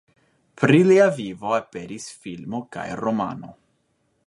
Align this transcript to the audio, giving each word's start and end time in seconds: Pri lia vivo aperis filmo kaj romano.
Pri 0.61 0.79
lia 0.91 1.03
vivo 1.17 1.51
aperis 1.59 2.09
filmo 2.23 2.65
kaj 2.77 2.89
romano. 3.05 3.55